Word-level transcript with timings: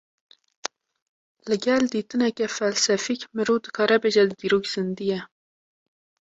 Li 1.49 1.57
gel 1.65 1.83
dîtineke 1.93 2.45
felsefîk, 2.57 3.21
mirov 3.35 3.57
dikare 3.63 3.97
bêje 4.03 4.23
dîrok 4.39 4.65
zîndî 4.73 5.05
ye 5.11 5.19